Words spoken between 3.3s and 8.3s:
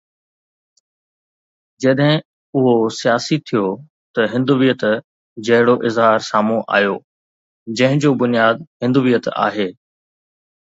ٿيو ته هندويت جهڙو اظهار سامهون آيو، جنهن جو